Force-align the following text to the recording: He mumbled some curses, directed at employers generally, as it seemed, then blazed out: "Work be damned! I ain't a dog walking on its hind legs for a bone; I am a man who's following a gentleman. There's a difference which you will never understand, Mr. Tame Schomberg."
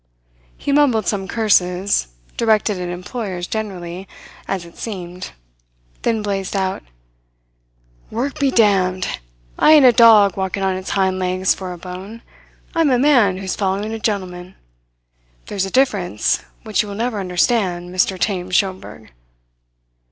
He 0.57 0.71
mumbled 0.71 1.05
some 1.05 1.27
curses, 1.27 2.07
directed 2.35 2.81
at 2.81 2.89
employers 2.89 3.45
generally, 3.45 4.07
as 4.47 4.65
it 4.65 4.75
seemed, 4.75 5.29
then 6.01 6.23
blazed 6.23 6.55
out: 6.55 6.81
"Work 8.09 8.39
be 8.39 8.49
damned! 8.49 9.19
I 9.59 9.73
ain't 9.73 9.85
a 9.85 9.91
dog 9.91 10.35
walking 10.35 10.63
on 10.63 10.75
its 10.75 10.89
hind 10.89 11.19
legs 11.19 11.53
for 11.53 11.71
a 11.71 11.77
bone; 11.77 12.23
I 12.73 12.81
am 12.81 12.89
a 12.89 12.97
man 12.97 13.37
who's 13.37 13.55
following 13.55 13.93
a 13.93 13.99
gentleman. 13.99 14.55
There's 15.45 15.65
a 15.65 15.69
difference 15.69 16.39
which 16.63 16.81
you 16.81 16.87
will 16.89 16.95
never 16.95 17.19
understand, 17.19 17.93
Mr. 17.93 18.17
Tame 18.19 18.49
Schomberg." 18.49 19.11